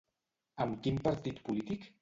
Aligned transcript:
Amb 0.65 0.81
quin 0.87 0.99
partit 1.09 1.41
polític? 1.51 1.89